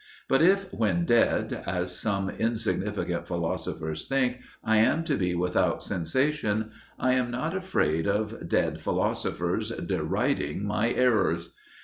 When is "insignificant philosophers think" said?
2.31-4.39